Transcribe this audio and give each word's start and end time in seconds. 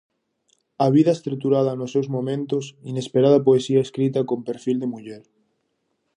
A 0.85 0.87
vida 0.95 1.11
estruturada 1.17 1.71
nos 1.79 1.93
seus 1.95 2.07
momentos, 2.15 2.63
inesperada 2.91 3.43
Poesía 3.47 3.83
escrita 3.85 4.27
con 4.29 4.39
perfil 4.49 4.77
de 4.79 4.91
muller. 4.93 5.23